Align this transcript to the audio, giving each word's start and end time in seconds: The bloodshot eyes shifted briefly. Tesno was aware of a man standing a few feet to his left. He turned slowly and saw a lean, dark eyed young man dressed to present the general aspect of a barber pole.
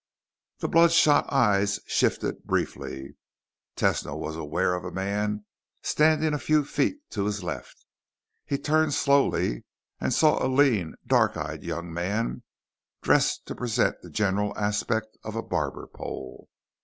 The 0.61 0.67
bloodshot 0.67 1.31
eyes 1.31 1.79
shifted 1.85 2.43
briefly. 2.43 3.17
Tesno 3.75 4.17
was 4.17 4.35
aware 4.35 4.73
of 4.73 4.83
a 4.83 4.89
man 4.91 5.45
standing 5.83 6.33
a 6.33 6.39
few 6.39 6.65
feet 6.65 7.07
to 7.11 7.25
his 7.25 7.43
left. 7.43 7.85
He 8.43 8.57
turned 8.57 8.95
slowly 8.95 9.63
and 9.99 10.11
saw 10.11 10.43
a 10.43 10.49
lean, 10.49 10.95
dark 11.05 11.37
eyed 11.37 11.61
young 11.61 11.93
man 11.93 12.41
dressed 13.03 13.45
to 13.45 13.53
present 13.53 14.01
the 14.01 14.09
general 14.09 14.57
aspect 14.57 15.19
of 15.23 15.35
a 15.35 15.43
barber 15.43 15.85
pole. 15.85 16.49